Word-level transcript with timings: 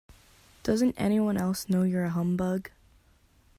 Doesn't 0.63 0.95
anyone 0.99 1.37
else 1.37 1.69
know 1.69 1.83
you're 1.83 2.05
a 2.05 2.09
humbug? 2.09 2.71